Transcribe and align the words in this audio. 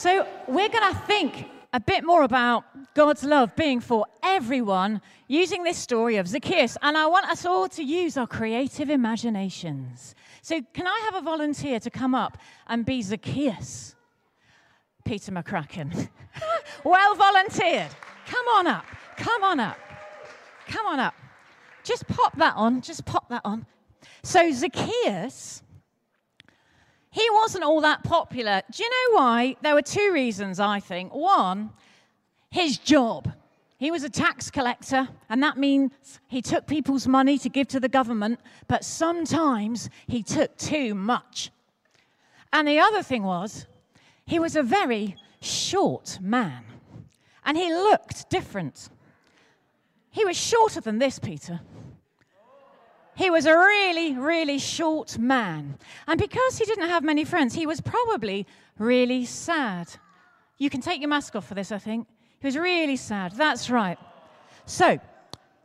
So, 0.00 0.26
we're 0.48 0.70
going 0.70 0.94
to 0.94 0.98
think 1.00 1.50
a 1.74 1.78
bit 1.78 2.04
more 2.04 2.22
about 2.22 2.64
God's 2.94 3.22
love 3.22 3.54
being 3.54 3.80
for 3.80 4.06
everyone 4.22 5.02
using 5.28 5.62
this 5.62 5.76
story 5.76 6.16
of 6.16 6.26
Zacchaeus. 6.26 6.78
And 6.80 6.96
I 6.96 7.06
want 7.06 7.26
us 7.26 7.44
all 7.44 7.68
to 7.68 7.82
use 7.82 8.16
our 8.16 8.26
creative 8.26 8.88
imaginations. 8.88 10.14
So, 10.40 10.62
can 10.72 10.86
I 10.86 11.00
have 11.04 11.16
a 11.16 11.20
volunteer 11.20 11.80
to 11.80 11.90
come 11.90 12.14
up 12.14 12.38
and 12.66 12.86
be 12.86 13.02
Zacchaeus? 13.02 13.94
Peter 15.04 15.32
McCracken. 15.32 16.08
well 16.82 17.14
volunteered. 17.14 17.90
Come 18.24 18.46
on 18.56 18.68
up. 18.68 18.86
Come 19.18 19.44
on 19.44 19.60
up. 19.60 19.76
Come 20.66 20.86
on 20.86 20.98
up. 20.98 21.14
Just 21.84 22.08
pop 22.08 22.34
that 22.38 22.54
on. 22.56 22.80
Just 22.80 23.04
pop 23.04 23.28
that 23.28 23.42
on. 23.44 23.66
So, 24.22 24.50
Zacchaeus 24.50 25.62
he 27.10 27.26
wasn't 27.32 27.64
all 27.64 27.80
that 27.80 28.04
popular. 28.04 28.62
Do 28.70 28.82
you 28.82 28.88
know 28.88 29.18
why? 29.18 29.56
There 29.62 29.74
were 29.74 29.82
two 29.82 30.10
reasons, 30.12 30.60
I 30.60 30.78
think. 30.80 31.12
One, 31.12 31.70
his 32.50 32.78
job. 32.78 33.32
He 33.78 33.90
was 33.90 34.04
a 34.04 34.10
tax 34.10 34.50
collector, 34.50 35.08
and 35.28 35.42
that 35.42 35.56
means 35.56 35.90
he 36.28 36.42
took 36.42 36.66
people's 36.66 37.08
money 37.08 37.38
to 37.38 37.48
give 37.48 37.66
to 37.68 37.80
the 37.80 37.88
government, 37.88 38.38
but 38.68 38.84
sometimes 38.84 39.88
he 40.06 40.22
took 40.22 40.56
too 40.58 40.94
much. 40.94 41.50
And 42.52 42.68
the 42.68 42.78
other 42.78 43.02
thing 43.02 43.22
was, 43.22 43.66
he 44.26 44.38
was 44.38 44.54
a 44.54 44.62
very 44.62 45.16
short 45.40 46.18
man, 46.20 46.62
and 47.44 47.56
he 47.56 47.72
looked 47.72 48.28
different. 48.28 48.90
He 50.10 50.24
was 50.24 50.36
shorter 50.36 50.80
than 50.80 50.98
this, 50.98 51.18
Peter. 51.18 51.60
He 53.16 53.30
was 53.30 53.46
a 53.46 53.56
really, 53.56 54.16
really 54.16 54.58
short 54.58 55.18
man. 55.18 55.76
And 56.06 56.18
because 56.18 56.58
he 56.58 56.64
didn't 56.64 56.88
have 56.88 57.04
many 57.04 57.24
friends, 57.24 57.54
he 57.54 57.66
was 57.66 57.80
probably 57.80 58.46
really 58.78 59.24
sad. 59.24 59.88
You 60.58 60.70
can 60.70 60.80
take 60.80 61.00
your 61.00 61.10
mask 61.10 61.36
off 61.36 61.46
for 61.46 61.54
this, 61.54 61.72
I 61.72 61.78
think. 61.78 62.06
He 62.40 62.46
was 62.46 62.56
really 62.56 62.96
sad. 62.96 63.32
That's 63.32 63.68
right. 63.70 63.98
So, 64.64 64.98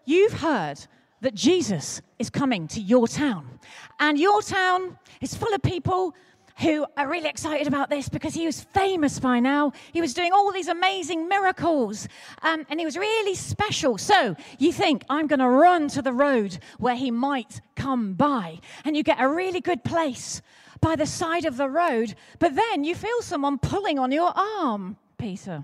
you've 0.05 0.33
heard 0.33 0.79
that 1.21 1.33
Jesus 1.33 2.01
is 2.19 2.29
coming 2.29 2.67
to 2.69 2.81
your 2.81 3.07
town. 3.07 3.59
And 3.99 4.19
your 4.19 4.41
town 4.41 4.99
is 5.21 5.33
full 5.35 5.53
of 5.53 5.61
people 5.61 6.13
who 6.59 6.85
are 6.95 7.07
really 7.07 7.27
excited 7.27 7.67
about 7.67 7.89
this 7.89 8.07
because 8.07 8.33
he 8.33 8.45
was 8.45 8.63
famous 8.63 9.19
by 9.19 9.39
now. 9.39 9.73
He 9.91 10.01
was 10.01 10.13
doing 10.13 10.31
all 10.31 10.51
these 10.51 10.67
amazing 10.67 11.27
miracles 11.27 12.07
um, 12.43 12.65
and 12.69 12.79
he 12.79 12.85
was 12.85 12.97
really 12.97 13.35
special. 13.35 13.97
So 13.97 14.35
you 14.57 14.71
think, 14.71 15.03
I'm 15.09 15.27
going 15.27 15.39
to 15.39 15.49
run 15.49 15.89
to 15.89 16.01
the 16.01 16.13
road 16.13 16.57
where 16.77 16.95
he 16.95 17.11
might 17.11 17.61
come 17.75 18.13
by. 18.13 18.59
And 18.85 18.95
you 18.95 19.03
get 19.03 19.19
a 19.19 19.27
really 19.27 19.59
good 19.59 19.83
place 19.83 20.41
by 20.79 20.95
the 20.95 21.05
side 21.05 21.45
of 21.45 21.57
the 21.57 21.69
road. 21.69 22.15
But 22.39 22.55
then 22.55 22.83
you 22.83 22.95
feel 22.95 23.21
someone 23.21 23.57
pulling 23.57 23.99
on 23.99 24.11
your 24.11 24.31
arm, 24.35 24.97
Peter. 25.17 25.63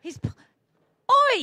He's, 0.00 0.18
oi! 0.24 1.40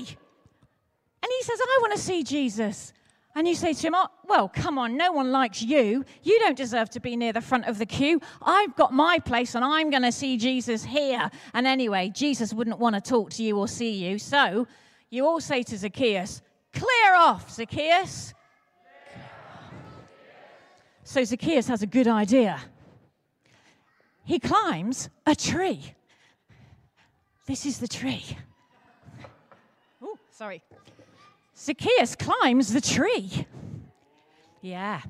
And 1.24 1.32
he 1.38 1.44
says, 1.44 1.60
I 1.62 1.78
want 1.82 1.94
to 1.94 2.00
see 2.00 2.24
Jesus. 2.24 2.94
And 3.34 3.48
you 3.48 3.56
say 3.56 3.74
to 3.74 3.88
him, 3.88 3.96
oh, 3.96 4.08
Well, 4.26 4.50
come 4.50 4.78
on, 4.78 4.98
no 4.98 5.12
one 5.12 5.32
likes 5.32 5.62
you. 5.62 6.04
You 6.24 6.40
don't 6.40 6.58
deserve 6.58 6.90
to 6.92 7.00
be 7.00 7.16
near 7.16 7.34
the 7.34 7.42
front 7.42 7.66
of 7.66 7.78
the 7.78 7.86
queue. 7.86 8.20
I've 8.42 8.76
got 8.76 8.94
my 8.94 9.20
place 9.20 9.56
and 9.56 9.64
I'm 9.64 9.90
going 9.90 10.04
to 10.04 10.12
see 10.12 10.38
Jesus 10.38 10.84
here. 10.84 11.30
And 11.54 11.66
anyway, 11.66 12.12
Jesus 12.14 12.54
wouldn't 12.54 12.80
want 12.80 12.96
to 12.96 13.02
talk 13.02 13.30
to 13.32 13.44
you 13.44 13.58
or 13.58 13.68
see 13.68 13.92
you. 13.92 14.20
So 14.20 14.68
you 15.10 15.26
all 15.26 15.40
say 15.40 15.64
to 15.64 15.78
Zacchaeus, 15.78 16.42
Clear 16.74 17.16
off, 17.16 17.52
Zacchaeus. 17.52 18.34
So 21.04 21.24
Zacchaeus 21.24 21.68
has 21.68 21.82
a 21.82 21.88
good 21.88 22.08
idea. 22.08 22.60
He 24.24 24.40
climbs 24.40 25.10
a 25.26 25.36
tree. 25.36 25.94
This 27.48 27.66
is 27.66 27.80
the 27.80 27.88
tree. 27.88 28.24
Oh, 30.02 30.18
sorry. 30.30 30.62
Zacchaeus 31.62 32.16
climbs 32.16 32.74
the 32.74 32.82
tree. 32.82 33.46
Yeah. 34.62 35.02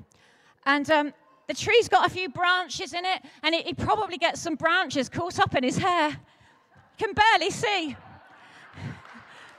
And 0.66 0.90
um, 0.90 1.14
the 1.46 1.54
tree's 1.54 1.88
got 1.88 2.06
a 2.06 2.10
few 2.10 2.28
branches 2.28 2.92
in 2.92 3.06
it, 3.06 3.22
and 3.42 3.54
he, 3.54 3.72
probably 3.72 4.18
gets 4.18 4.42
some 4.42 4.56
branches 4.56 5.08
caught 5.08 5.38
up 5.38 5.54
in 5.54 5.64
his 5.64 5.78
hair. 5.78 6.14
Can 6.98 7.14
barely 7.14 7.50
see. 7.50 7.96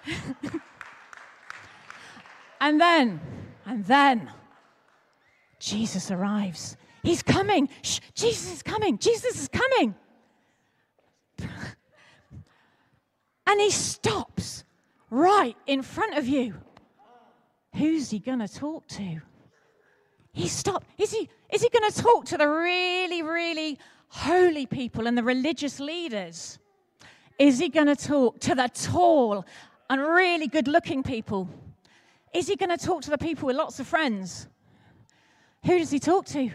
and 2.61 2.79
then, 2.79 3.19
and 3.65 3.83
then, 3.85 4.31
Jesus 5.59 6.11
arrives. 6.11 6.77
He's 7.01 7.23
coming. 7.23 7.69
Shh, 7.81 8.01
Jesus 8.13 8.53
is 8.53 8.61
coming. 8.61 8.99
Jesus 8.99 9.41
is 9.41 9.47
coming. 9.47 9.95
and 13.47 13.59
he 13.59 13.71
stops 13.71 14.63
right 15.09 15.57
in 15.65 15.81
front 15.81 16.19
of 16.19 16.27
you. 16.27 16.53
Who's 17.75 18.11
he 18.11 18.19
going 18.19 18.39
to 18.39 18.47
talk 18.47 18.87
to? 18.87 19.21
He 20.31 20.47
stopped. 20.47 20.87
Is 20.97 21.11
he, 21.11 21.29
is 21.51 21.61
he 21.61 21.69
going 21.69 21.91
to 21.91 22.01
talk 22.01 22.25
to 22.25 22.37
the 22.37 22.47
really, 22.47 23.21
really 23.21 23.79
holy 24.09 24.65
people 24.65 25.07
and 25.07 25.17
the 25.17 25.23
religious 25.23 25.79
leaders? 25.79 26.59
Is 27.39 27.59
he 27.59 27.69
going 27.69 27.87
to 27.87 27.95
talk 27.95 28.39
to 28.41 28.55
the 28.55 28.69
tall 28.73 29.45
and 29.89 30.01
really 30.01 30.47
good 30.47 30.67
looking 30.67 31.03
people? 31.03 31.49
Is 32.33 32.47
he 32.47 32.55
going 32.55 32.75
to 32.75 32.83
talk 32.83 33.03
to 33.03 33.09
the 33.09 33.17
people 33.17 33.47
with 33.47 33.55
lots 33.55 33.79
of 33.79 33.87
friends? 33.87 34.47
Who 35.65 35.77
does 35.77 35.91
he 35.91 35.99
talk 35.99 36.25
to? 36.27 36.49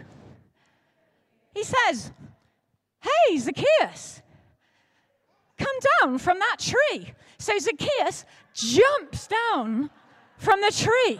He 1.53 1.63
says, 1.63 2.11
Hey, 3.01 3.37
Zacchaeus, 3.37 4.21
come 5.57 5.75
down 6.01 6.17
from 6.17 6.39
that 6.39 6.57
tree. 6.59 7.13
So 7.37 7.57
Zacchaeus 7.57 8.25
jumps 8.53 9.27
down 9.27 9.89
from 10.39 10.61
the 10.61 10.71
tree. 10.71 11.19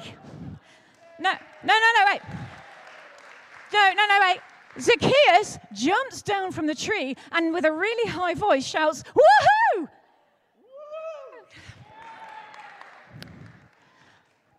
No, 1.19 1.31
no, 1.63 1.74
no, 1.74 1.90
no, 1.96 2.06
wait. 2.07 2.22
No, 3.72 3.91
no, 3.96 4.07
no, 4.07 4.19
wait. 4.22 4.40
Zacchaeus 4.80 5.59
jumps 5.74 6.22
down 6.22 6.52
from 6.52 6.66
the 6.66 6.75
tree 6.75 7.16
and 7.31 7.53
with 7.53 7.66
a 7.66 7.72
really 7.72 8.09
high 8.09 8.34
voice 8.34 8.66
shouts, 8.66 9.03
Woohoo! 9.13 9.88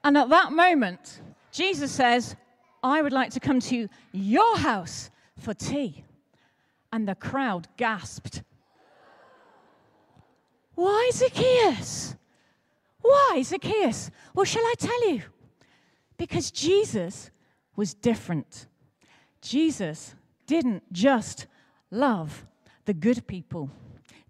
And 0.04 0.16
at 0.16 0.28
that 0.28 0.52
moment, 0.52 1.20
Jesus 1.52 1.90
says, 1.90 2.36
I 2.82 3.02
would 3.02 3.12
like 3.12 3.30
to 3.32 3.40
come 3.40 3.60
to 3.60 3.88
your 4.12 4.56
house 4.56 5.10
for 5.38 5.54
tea. 5.54 6.04
And 6.92 7.06
the 7.06 7.14
crowd 7.14 7.68
gasped. 7.76 8.42
Why, 10.74 11.10
Zacchaeus? 11.12 12.09
Why, 13.10 13.42
Zacchaeus? 13.42 14.10
Well, 14.34 14.44
shall 14.44 14.62
I 14.62 14.74
tell 14.78 15.10
you? 15.10 15.22
Because 16.16 16.50
Jesus 16.52 17.30
was 17.74 17.92
different. 17.92 18.66
Jesus 19.42 20.14
didn't 20.46 20.84
just 20.92 21.46
love 21.90 22.46
the 22.84 22.94
good 22.94 23.26
people, 23.26 23.70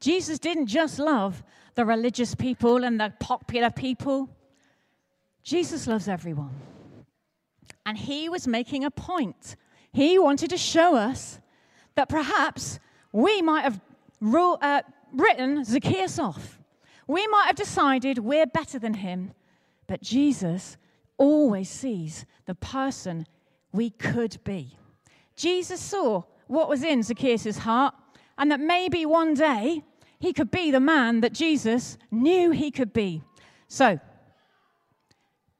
Jesus 0.00 0.38
didn't 0.38 0.66
just 0.66 0.98
love 0.98 1.42
the 1.74 1.84
religious 1.84 2.34
people 2.34 2.84
and 2.84 2.98
the 2.98 3.12
popular 3.20 3.70
people. 3.70 4.28
Jesus 5.42 5.86
loves 5.86 6.08
everyone. 6.08 6.54
And 7.84 7.96
he 7.96 8.28
was 8.28 8.46
making 8.46 8.84
a 8.84 8.90
point. 8.90 9.56
He 9.92 10.18
wanted 10.18 10.50
to 10.50 10.58
show 10.58 10.94
us 10.94 11.38
that 11.96 12.08
perhaps 12.08 12.78
we 13.12 13.42
might 13.42 13.62
have 13.62 13.80
uh, 14.22 14.82
written 15.12 15.64
Zacchaeus 15.64 16.18
off 16.18 16.59
we 17.10 17.26
might 17.26 17.46
have 17.46 17.56
decided 17.56 18.18
we're 18.18 18.46
better 18.46 18.78
than 18.78 18.94
him, 18.94 19.32
but 19.88 20.00
Jesus 20.00 20.76
always 21.18 21.68
sees 21.68 22.24
the 22.46 22.54
person 22.54 23.26
we 23.72 23.90
could 23.90 24.38
be. 24.44 24.76
Jesus 25.34 25.80
saw 25.80 26.22
what 26.46 26.68
was 26.68 26.84
in 26.84 27.02
Zacchaeus' 27.02 27.58
heart, 27.58 27.94
and 28.38 28.50
that 28.52 28.60
maybe 28.60 29.04
one 29.06 29.34
day 29.34 29.82
he 30.20 30.32
could 30.32 30.52
be 30.52 30.70
the 30.70 30.80
man 30.80 31.20
that 31.20 31.32
Jesus 31.32 31.98
knew 32.12 32.52
he 32.52 32.70
could 32.70 32.92
be. 32.92 33.22
So 33.66 33.98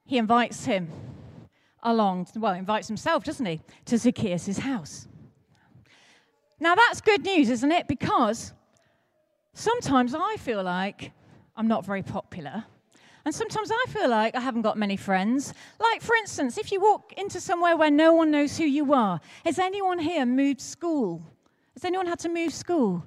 he 0.07 0.19
invites 0.19 0.65
him 0.65 0.89
along, 1.83 2.29
well, 2.37 2.55
invites 2.55 2.87
himself, 2.87 3.25
doesn't 3.25 3.47
he, 3.47 3.61
to 3.87 3.99
Zacchaeus' 3.99 4.59
house. 4.59 5.09
Now 6.61 6.77
that's 6.77 7.01
good 7.01 7.25
news, 7.25 7.51
isn't 7.51 7.73
it? 7.73 7.89
Because 7.89 8.53
sometimes 9.53 10.15
I 10.15 10.37
feel 10.39 10.63
like 10.63 11.11
I'm 11.57 11.69
not 11.69 11.85
very 11.85 12.03
popular. 12.03 12.65
And 13.25 13.35
sometimes 13.35 13.71
I 13.71 13.85
feel 13.89 14.09
like 14.09 14.35
I 14.35 14.41
haven't 14.41 14.63
got 14.63 14.79
many 14.79 14.97
friends. 14.97 15.53
Like, 15.79 16.01
for 16.01 16.17
instance, 16.17 16.57
if 16.57 16.73
you 16.73 16.81
walk 16.81 17.13
into 17.17 17.41
somewhere 17.41 17.77
where 17.77 17.91
no 17.91 18.15
one 18.15 18.31
knows 18.31 18.57
who 18.57 18.65
you 18.65 18.95
are, 18.95 19.21
has 19.45 19.59
anyone 19.59 19.99
here 19.99 20.25
moved 20.25 20.61
school? 20.61 21.23
Has 21.75 21.85
anyone 21.85 22.07
had 22.07 22.19
to 22.21 22.29
move 22.29 22.55
school? 22.55 23.05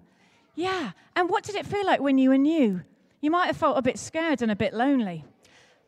Yeah. 0.56 0.92
And 1.16 1.30
what 1.30 1.44
did 1.44 1.56
it 1.56 1.66
feel 1.66 1.86
like 1.86 2.00
when 2.00 2.18
you 2.18 2.30
were 2.30 2.38
new? 2.38 2.82
You 3.22 3.32
might 3.32 3.48
have 3.48 3.58
felt 3.58 3.78
a 3.78 3.82
bit 3.82 3.98
scared 3.98 4.42
and 4.42 4.52
a 4.52 4.56
bit 4.56 4.74
lonely. 4.74 5.26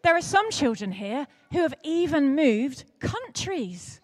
There 0.03 0.15
are 0.15 0.21
some 0.21 0.49
children 0.51 0.91
here 0.91 1.27
who 1.51 1.61
have 1.61 1.73
even 1.83 2.35
moved 2.35 2.85
countries 2.99 4.01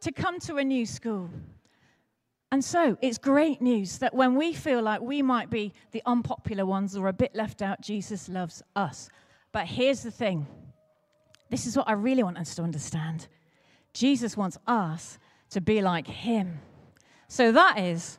to 0.00 0.12
come 0.12 0.40
to 0.40 0.56
a 0.56 0.64
new 0.64 0.86
school. 0.86 1.30
And 2.52 2.62
so 2.62 2.98
it's 3.00 3.16
great 3.16 3.62
news 3.62 3.96
that 3.98 4.12
when 4.12 4.34
we 4.34 4.52
feel 4.52 4.82
like 4.82 5.00
we 5.00 5.22
might 5.22 5.48
be 5.48 5.72
the 5.92 6.02
unpopular 6.04 6.66
ones 6.66 6.94
or 6.94 7.08
a 7.08 7.12
bit 7.12 7.34
left 7.34 7.62
out, 7.62 7.80
Jesus 7.80 8.28
loves 8.28 8.62
us. 8.76 9.08
But 9.52 9.66
here's 9.66 10.02
the 10.02 10.10
thing 10.10 10.46
this 11.48 11.66
is 11.66 11.78
what 11.78 11.88
I 11.88 11.92
really 11.92 12.22
want 12.22 12.36
us 12.36 12.54
to 12.56 12.62
understand 12.62 13.26
Jesus 13.94 14.36
wants 14.36 14.58
us 14.66 15.18
to 15.48 15.62
be 15.62 15.80
like 15.80 16.06
him. 16.06 16.60
So 17.26 17.52
that 17.52 17.78
is, 17.78 18.18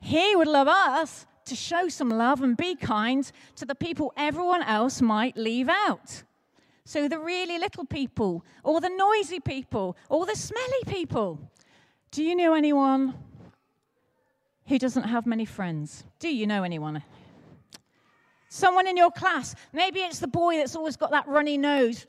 he 0.00 0.34
would 0.34 0.48
love 0.48 0.66
us 0.66 1.24
to 1.44 1.54
show 1.54 1.88
some 1.88 2.10
love 2.10 2.42
and 2.42 2.56
be 2.56 2.74
kind 2.74 3.30
to 3.54 3.64
the 3.64 3.76
people 3.76 4.12
everyone 4.16 4.64
else 4.64 5.00
might 5.00 5.36
leave 5.36 5.68
out. 5.68 6.24
So 6.84 7.06
the 7.06 7.20
really 7.20 7.60
little 7.60 7.84
people, 7.84 8.44
or 8.64 8.80
the 8.80 8.88
noisy 8.88 9.38
people, 9.38 9.96
or 10.08 10.26
the 10.26 10.34
smelly 10.34 10.82
people. 10.88 11.38
Do 12.10 12.24
you 12.24 12.34
know 12.34 12.54
anyone 12.54 13.14
who 14.66 14.78
doesn't 14.78 15.04
have 15.04 15.26
many 15.26 15.44
friends? 15.44 16.04
Do 16.18 16.34
you 16.34 16.46
know 16.46 16.62
anyone? 16.62 17.02
Someone 18.48 18.86
in 18.86 18.96
your 18.96 19.10
class. 19.10 19.54
Maybe 19.72 20.00
it's 20.00 20.20
the 20.20 20.28
boy 20.28 20.56
that's 20.56 20.76
always 20.76 20.96
got 20.96 21.10
that 21.10 21.26
runny 21.26 21.58
nose 21.58 22.06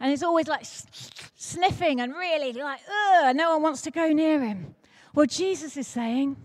and 0.00 0.12
is 0.12 0.22
always 0.22 0.48
like 0.48 0.64
sniffing 0.64 2.00
and 2.00 2.12
really 2.12 2.52
like, 2.52 2.80
ugh, 2.88 3.36
no 3.36 3.52
one 3.52 3.62
wants 3.62 3.82
to 3.82 3.90
go 3.90 4.12
near 4.12 4.42
him. 4.42 4.74
Well, 5.14 5.26
Jesus 5.26 5.76
is 5.76 5.86
saying, 5.86 6.36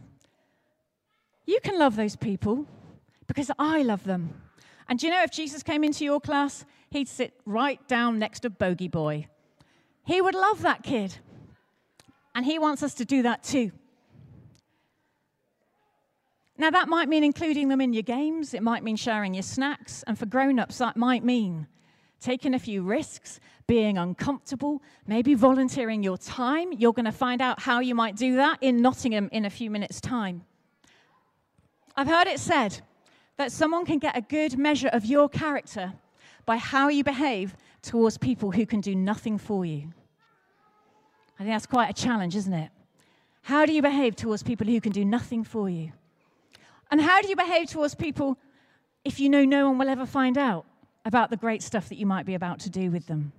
you 1.45 1.59
can 1.61 1.77
love 1.77 1.95
those 1.95 2.15
people 2.15 2.65
because 3.27 3.51
I 3.57 3.81
love 3.81 4.03
them. 4.03 4.41
And 4.87 4.99
do 4.99 5.07
you 5.07 5.11
know 5.11 5.23
if 5.23 5.31
Jesus 5.31 5.63
came 5.63 5.83
into 5.83 6.05
your 6.05 6.21
class, 6.21 6.65
he'd 6.89 7.07
sit 7.07 7.33
right 7.45 7.85
down 7.87 8.19
next 8.19 8.41
to 8.41 8.49
Bogey 8.49 8.87
Boy. 8.87 9.27
He 10.05 10.21
would 10.21 10.35
love 10.35 10.61
that 10.61 10.83
kid. 10.83 11.17
And 12.35 12.45
he 12.45 12.59
wants 12.59 12.83
us 12.83 12.93
to 12.95 13.05
do 13.05 13.23
that 13.23 13.43
too. 13.43 13.71
Now, 16.61 16.69
that 16.69 16.87
might 16.87 17.09
mean 17.09 17.23
including 17.23 17.69
them 17.69 17.81
in 17.81 17.91
your 17.91 18.03
games, 18.03 18.53
it 18.53 18.61
might 18.61 18.83
mean 18.83 18.95
sharing 18.95 19.33
your 19.33 19.41
snacks, 19.41 20.03
and 20.05 20.15
for 20.15 20.27
grown 20.27 20.59
ups, 20.59 20.77
that 20.77 20.95
might 20.95 21.23
mean 21.23 21.65
taking 22.19 22.53
a 22.53 22.59
few 22.59 22.83
risks, 22.83 23.39
being 23.65 23.97
uncomfortable, 23.97 24.83
maybe 25.07 25.33
volunteering 25.33 26.03
your 26.03 26.19
time. 26.19 26.71
You're 26.71 26.93
going 26.93 27.05
to 27.05 27.11
find 27.11 27.41
out 27.41 27.59
how 27.59 27.79
you 27.79 27.95
might 27.95 28.15
do 28.15 28.35
that 28.35 28.59
in 28.61 28.79
Nottingham 28.79 29.27
in 29.31 29.45
a 29.45 29.49
few 29.49 29.71
minutes' 29.71 29.99
time. 29.99 30.45
I've 31.95 32.05
heard 32.05 32.27
it 32.27 32.39
said 32.39 32.79
that 33.37 33.51
someone 33.51 33.83
can 33.83 33.97
get 33.97 34.15
a 34.15 34.21
good 34.21 34.55
measure 34.59 34.89
of 34.89 35.03
your 35.03 35.29
character 35.29 35.93
by 36.45 36.57
how 36.57 36.89
you 36.89 37.03
behave 37.03 37.55
towards 37.81 38.19
people 38.19 38.51
who 38.51 38.67
can 38.67 38.81
do 38.81 38.93
nothing 38.93 39.39
for 39.39 39.65
you. 39.65 39.91
I 41.39 41.43
think 41.43 41.55
that's 41.55 41.65
quite 41.65 41.89
a 41.89 41.93
challenge, 41.93 42.35
isn't 42.35 42.53
it? 42.53 42.69
How 43.41 43.65
do 43.65 43.73
you 43.73 43.81
behave 43.81 44.15
towards 44.15 44.43
people 44.43 44.67
who 44.67 44.79
can 44.79 44.91
do 44.91 45.03
nothing 45.03 45.43
for 45.43 45.67
you? 45.67 45.93
And 46.91 47.01
how 47.01 47.21
do 47.21 47.29
you 47.29 47.35
behave 47.35 47.69
towards 47.69 47.95
people 47.95 48.37
if 49.03 49.19
you 49.19 49.29
know 49.29 49.45
no 49.45 49.69
one 49.69 49.79
will 49.79 49.89
ever 49.89 50.05
find 50.05 50.37
out 50.37 50.65
about 51.05 51.29
the 51.29 51.37
great 51.37 51.63
stuff 51.63 51.89
that 51.89 51.97
you 51.97 52.05
might 52.05 52.25
be 52.25 52.35
about 52.35 52.59
to 52.59 52.69
do 52.69 52.91
with 52.91 53.07
them? 53.07 53.31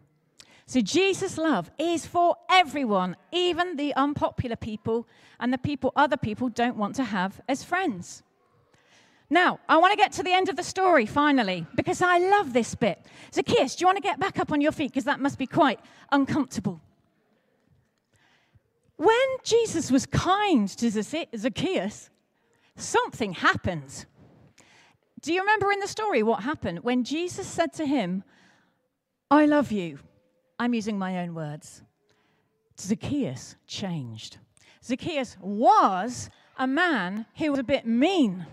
So, 0.67 0.81
Jesus' 0.81 1.37
love 1.37 1.71
is 1.79 2.07
for 2.07 2.37
everyone, 2.51 3.17
even 3.31 3.77
the 3.77 3.95
unpopular 3.95 4.57
people 4.57 5.07
and 5.39 5.53
the 5.53 5.59
people 5.59 5.93
other 5.97 6.17
people 6.17 6.49
don't 6.49 6.77
want 6.77 6.97
to 6.97 7.05
have 7.05 7.41
as 7.49 7.63
friends. 7.63 8.23
Now, 9.29 9.61
I 9.69 9.79
want 9.79 9.93
to 9.93 9.97
get 9.97 10.13
to 10.13 10.23
the 10.23 10.33
end 10.33 10.49
of 10.49 10.57
the 10.57 10.63
story 10.63 11.07
finally 11.07 11.67
because 11.75 12.03
I 12.03 12.19
love 12.19 12.53
this 12.53 12.75
bit. 12.75 13.05
Zacchaeus, 13.33 13.75
do 13.75 13.83
you 13.83 13.87
want 13.87 13.97
to 13.97 14.03
get 14.03 14.21
back 14.21 14.39
up 14.39 14.53
on 14.53 14.61
your 14.61 14.73
feet? 14.73 14.91
Because 14.91 15.05
that 15.05 15.21
must 15.21 15.39
be 15.39 15.47
quite 15.47 15.81
uncomfortable. 16.11 16.81
When 18.97 19.37
Jesus 19.43 19.91
was 19.91 20.07
kind 20.07 20.69
to 20.69 20.91
Zacchaeus, 20.91 22.11
something 22.77 23.33
happened. 23.33 24.07
Do 25.21 25.33
you 25.33 25.41
remember 25.41 25.71
in 25.71 25.81
the 25.81 25.87
story 25.87 26.23
what 26.23 26.43
happened? 26.43 26.81
When 26.81 27.05
Jesus 27.05 27.47
said 27.47 27.73
to 27.75 27.87
him, 27.87 28.25
I 29.31 29.47
love 29.47 29.73
you, 29.73 29.99
I'm 30.59 30.75
using 30.75 30.99
my 30.99 31.21
own 31.21 31.35
words. 31.35 31.83
Zacchaeus 32.79 33.57
changed. 33.67 34.39
Zacchaeus 34.85 35.37
was 35.41 36.29
a 36.59 36.67
man 36.67 37.27
who 37.37 37.51
was 37.51 37.61
a 37.61 37.65
bit 37.65 37.87
mean 37.87 38.47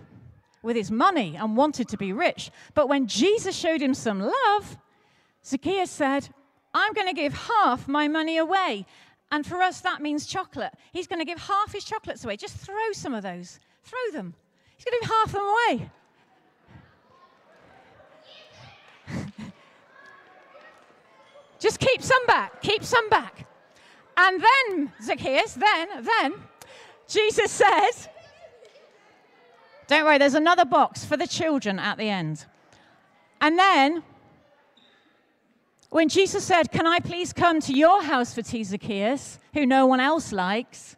with 0.62 0.76
his 0.76 0.90
money 0.90 1.36
and 1.36 1.56
wanted 1.56 1.88
to 1.88 1.96
be 1.96 2.12
rich. 2.12 2.50
But 2.74 2.88
when 2.88 3.06
Jesus 3.06 3.56
showed 3.56 3.80
him 3.80 3.94
some 3.94 4.20
love, 4.20 4.78
Zacchaeus 5.44 5.90
said, 5.90 6.28
I'm 6.72 6.92
going 6.92 7.08
to 7.08 7.14
give 7.14 7.34
half 7.34 7.88
my 7.88 8.08
money 8.08 8.38
away. 8.38 8.86
And 9.32 9.46
for 9.46 9.62
us, 9.62 9.80
that 9.80 10.02
means 10.02 10.26
chocolate. 10.26 10.72
He's 10.92 11.06
going 11.06 11.18
to 11.18 11.24
give 11.24 11.38
half 11.38 11.72
his 11.72 11.84
chocolates 11.84 12.24
away. 12.24 12.36
Just 12.36 12.56
throw 12.56 12.92
some 12.92 13.14
of 13.14 13.22
those. 13.22 13.58
Throw 13.84 14.10
them. 14.12 14.34
He's 14.76 14.84
going 14.84 15.00
to 15.00 15.06
give 15.06 15.10
half 15.10 15.32
them 15.32 15.42
away. 15.48 15.90
Just 21.58 21.78
keep 21.78 22.02
some 22.02 22.24
back. 22.26 22.62
Keep 22.62 22.84
some 22.84 23.08
back. 23.10 23.46
And 24.16 24.42
then, 24.42 24.92
Zacchaeus, 25.02 25.54
then, 25.54 25.88
then, 26.02 26.34
Jesus 27.08 27.50
says, 27.50 28.08
Don't 29.86 30.04
worry, 30.04 30.18
there's 30.18 30.34
another 30.34 30.64
box 30.64 31.04
for 31.04 31.16
the 31.16 31.26
children 31.26 31.78
at 31.78 31.98
the 31.98 32.08
end. 32.08 32.46
And 33.40 33.58
then, 33.58 34.02
when 35.90 36.08
Jesus 36.08 36.44
said, 36.44 36.70
Can 36.70 36.86
I 36.86 37.00
please 37.00 37.32
come 37.32 37.60
to 37.60 37.72
your 37.72 38.02
house 38.02 38.34
for 38.34 38.42
tea, 38.42 38.64
Zacchaeus, 38.64 39.38
who 39.54 39.66
no 39.66 39.86
one 39.86 40.00
else 40.00 40.32
likes? 40.32 40.96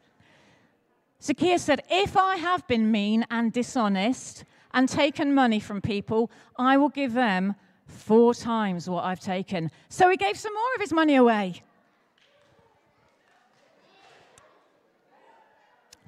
Zacchaeus 1.22 1.62
said, 1.62 1.82
If 1.88 2.16
I 2.16 2.36
have 2.36 2.66
been 2.66 2.90
mean 2.90 3.24
and 3.30 3.52
dishonest 3.52 4.44
and 4.74 4.88
taken 4.88 5.32
money 5.34 5.60
from 5.60 5.80
people, 5.80 6.30
I 6.56 6.76
will 6.76 6.88
give 6.88 7.12
them 7.12 7.54
four 7.86 8.34
times 8.34 8.90
what 8.90 9.04
I've 9.04 9.20
taken. 9.20 9.70
So 9.88 10.10
he 10.10 10.16
gave 10.16 10.36
some 10.36 10.52
more 10.52 10.74
of 10.74 10.80
his 10.80 10.92
money 10.92 11.14
away. 11.14 11.62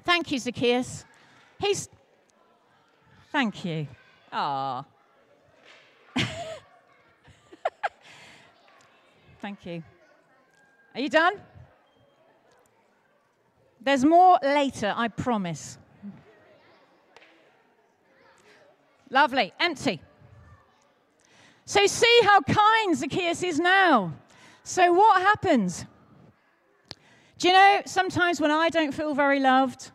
Thank 0.03 0.31
you, 0.31 0.39
Zacchaeus. 0.39 1.05
He's. 1.59 1.87
Thank 3.31 3.63
you. 3.63 3.87
Ah. 4.31 4.85
Thank 9.41 9.65
you. 9.65 9.81
Are 10.93 10.99
you 11.01 11.09
done? 11.09 11.33
There's 13.85 14.03
more 14.03 14.39
later, 14.41 14.93
I 14.97 15.07
promise. 15.07 15.77
Lovely. 19.11 19.53
Empty. 19.59 20.01
So, 21.65 21.85
see 21.85 22.19
how 22.23 22.41
kind 22.41 22.97
Zacchaeus 22.97 23.43
is 23.43 23.59
now. 23.59 24.13
So, 24.63 24.91
what 24.91 25.21
happens? 25.21 25.85
Do 27.37 27.47
you 27.47 27.53
know, 27.53 27.81
sometimes 27.85 28.41
when 28.41 28.49
I 28.49 28.69
don't 28.69 28.91
feel 28.91 29.13
very 29.13 29.39
loved, 29.39 29.91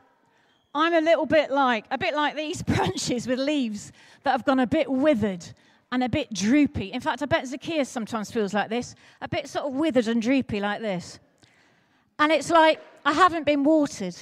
I'm 0.72 0.94
a 0.94 1.00
little 1.00 1.26
bit 1.26 1.50
like, 1.50 1.84
a 1.90 1.98
bit 1.98 2.14
like 2.14 2.36
these 2.36 2.62
branches 2.72 3.26
with 3.26 3.40
leaves 3.40 3.90
that 4.22 4.30
have 4.30 4.44
gone 4.44 4.60
a 4.60 4.66
bit 4.68 4.88
withered 4.88 5.44
and 5.90 6.04
a 6.04 6.08
bit 6.08 6.32
droopy. 6.32 6.92
In 6.92 7.00
fact, 7.00 7.22
I 7.22 7.26
bet 7.26 7.44
Zacchaeus 7.48 7.88
sometimes 7.88 8.30
feels 8.30 8.54
like 8.54 8.68
this, 8.68 8.94
a 9.20 9.28
bit 9.28 9.48
sort 9.48 9.66
of 9.66 9.72
withered 9.72 10.06
and 10.06 10.22
droopy 10.22 10.60
like 10.60 10.80
this. 10.80 11.18
And 12.20 12.30
it's 12.30 12.50
like, 12.50 12.80
I 13.04 13.12
haven't 13.12 13.46
been 13.46 13.64
watered. 13.64 14.16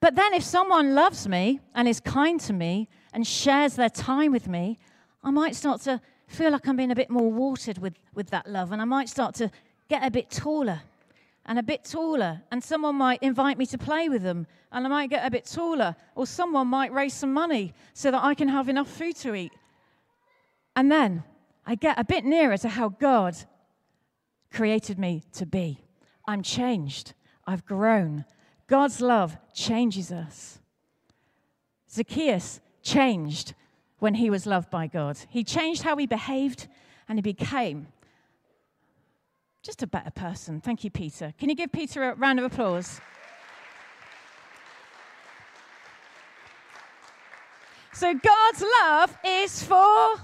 But 0.00 0.14
then, 0.14 0.34
if 0.34 0.42
someone 0.42 0.94
loves 0.94 1.26
me 1.26 1.60
and 1.74 1.88
is 1.88 2.00
kind 2.00 2.40
to 2.40 2.52
me 2.52 2.88
and 3.12 3.26
shares 3.26 3.76
their 3.76 3.88
time 3.88 4.32
with 4.32 4.48
me, 4.48 4.78
I 5.24 5.30
might 5.30 5.56
start 5.56 5.80
to 5.82 6.00
feel 6.28 6.50
like 6.50 6.66
I'm 6.68 6.76
being 6.76 6.90
a 6.90 6.96
bit 6.96 7.10
more 7.10 7.30
watered 7.30 7.78
with, 7.78 7.94
with 8.14 8.30
that 8.30 8.48
love, 8.48 8.72
and 8.72 8.82
I 8.82 8.84
might 8.84 9.08
start 9.08 9.34
to 9.36 9.50
get 9.88 10.04
a 10.04 10.10
bit 10.10 10.30
taller 10.30 10.82
and 11.46 11.58
a 11.58 11.62
bit 11.62 11.84
taller, 11.84 12.42
and 12.50 12.62
someone 12.62 12.96
might 12.96 13.22
invite 13.22 13.56
me 13.56 13.66
to 13.66 13.78
play 13.78 14.08
with 14.08 14.22
them, 14.22 14.46
and 14.72 14.84
I 14.84 14.88
might 14.88 15.10
get 15.10 15.24
a 15.24 15.30
bit 15.30 15.46
taller, 15.46 15.94
or 16.16 16.26
someone 16.26 16.66
might 16.66 16.92
raise 16.92 17.14
some 17.14 17.32
money 17.32 17.72
so 17.94 18.10
that 18.10 18.22
I 18.22 18.34
can 18.34 18.48
have 18.48 18.68
enough 18.68 18.88
food 18.88 19.14
to 19.16 19.34
eat. 19.34 19.52
And 20.74 20.90
then 20.90 21.22
I 21.64 21.76
get 21.76 21.98
a 21.98 22.04
bit 22.04 22.24
nearer 22.24 22.58
to 22.58 22.68
how 22.68 22.88
God 22.88 23.36
created 24.52 24.98
me 24.98 25.22
to 25.34 25.46
be. 25.46 25.78
I'm 26.26 26.42
changed. 26.42 27.14
I've 27.46 27.64
grown. 27.64 28.24
God's 28.66 29.00
love 29.00 29.36
changes 29.54 30.10
us. 30.10 30.58
Zacchaeus 31.90 32.60
changed 32.82 33.54
when 33.98 34.14
he 34.14 34.28
was 34.28 34.46
loved 34.46 34.70
by 34.70 34.86
God. 34.86 35.18
He 35.28 35.44
changed 35.44 35.82
how 35.82 35.96
he 35.96 36.06
behaved 36.06 36.68
and 37.08 37.18
he 37.18 37.22
became 37.22 37.86
just 39.62 39.82
a 39.82 39.86
better 39.86 40.10
person. 40.10 40.60
Thank 40.60 40.84
you, 40.84 40.90
Peter. 40.90 41.34
Can 41.38 41.48
you 41.48 41.54
give 41.54 41.72
Peter 41.72 42.10
a 42.10 42.14
round 42.14 42.38
of 42.38 42.44
applause? 42.44 43.00
So, 47.92 48.12
God's 48.12 48.62
love 48.82 49.18
is 49.24 49.62
for 49.62 50.16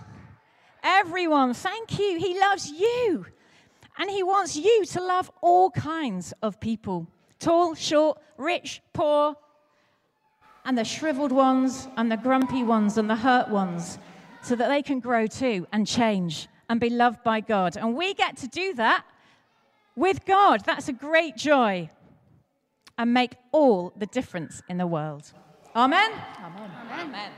everyone. 0.85 1.55
Thank 1.55 1.99
you. 1.99 2.19
He 2.19 2.39
loves 2.39 2.71
you. 2.71 3.27
And 3.99 4.11
He 4.11 4.23
wants 4.23 4.57
you 4.57 4.85
to 4.85 5.01
love 5.03 5.31
all 5.41 5.71
kinds 5.71 6.33
of 6.43 6.61
people 6.61 7.07
tall, 7.39 7.75
short, 7.75 8.19
rich, 8.39 8.81
poor, 8.93 9.37
and 10.65 10.79
the 10.79 10.85
shriveled 10.85 11.33
ones, 11.33 11.89
and 11.97 12.11
the 12.11 12.17
grumpy 12.17 12.63
ones, 12.63 12.99
and 12.99 13.11
the 13.11 13.17
hurt 13.17 13.49
ones, 13.49 13.99
so 14.43 14.55
that 14.55 14.69
they 14.69 14.81
can 14.81 15.01
grow 15.01 15.27
too 15.27 15.67
and 15.73 15.87
change 15.87 16.49
and 16.69 16.81
be 16.81 16.89
loved 16.89 17.23
by 17.25 17.41
God. 17.41 17.77
And 17.77 17.97
we 17.97 18.15
get 18.15 18.37
to 18.39 18.49
do 18.49 18.75
that 18.75 19.05
with 19.97 20.25
God. 20.25 20.65
That's 20.65 20.89
a 20.89 20.93
great 20.93 21.37
joy 21.37 21.91
and 22.97 23.13
make 23.13 23.35
all 23.51 23.93
the 23.97 24.07
difference 24.07 24.63
in 24.69 24.79
the 24.79 24.87
world. 24.87 25.33
Amen? 25.75 26.13
Amen. 26.39 26.71
Amen. 26.93 27.33